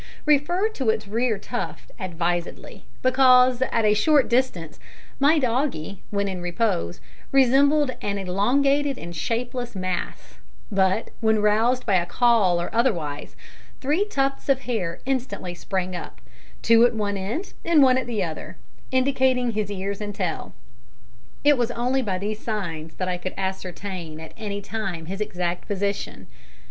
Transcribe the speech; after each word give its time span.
Refer 0.25 0.69
to 0.69 0.89
its 0.89 1.07
rear 1.07 1.37
tuft 1.37 1.91
advisedly, 1.99 2.85
because, 3.03 3.61
at 3.71 3.85
a 3.85 3.93
short 3.93 4.27
distance, 4.27 4.79
my 5.19 5.37
doggie, 5.37 6.01
when 6.09 6.27
in 6.27 6.41
repose, 6.41 6.99
resembled 7.31 7.91
an 8.01 8.17
elongated 8.17 8.97
and 8.97 9.15
shapeless 9.15 9.75
mass; 9.75 10.39
but, 10.71 11.11
when 11.19 11.39
roused 11.39 11.85
by 11.85 11.97
a 11.97 12.07
call 12.07 12.59
or 12.59 12.73
otherwise, 12.73 13.35
three 13.79 14.03
tufts 14.03 14.49
of 14.49 14.61
hair 14.61 14.99
instantly 15.05 15.53
sprang 15.53 15.95
up 15.95 16.19
two 16.63 16.83
at 16.83 16.95
one 16.95 17.15
end, 17.15 17.53
and 17.63 17.83
one 17.83 17.99
at 17.99 18.07
the 18.07 18.23
other 18.23 18.57
end 18.91 19.05
indicating 19.07 19.51
his 19.51 19.69
ears 19.69 20.01
and 20.01 20.15
tail. 20.15 20.55
It 21.43 21.59
was 21.59 21.69
only 21.69 22.01
by 22.01 22.17
these 22.17 22.39
signs 22.43 22.95
that 22.95 23.07
I 23.07 23.19
could 23.19 23.35
ascertain 23.37 24.19
at 24.19 24.33
any 24.35 24.63
time 24.63 25.05
his 25.05 25.21
exact 25.21 25.67
position. 25.67 26.25